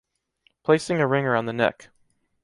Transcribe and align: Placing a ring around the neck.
Placing 0.63 0.99
a 0.99 1.05
ring 1.05 1.25
around 1.25 1.45
the 1.45 1.53
neck. 1.53 1.89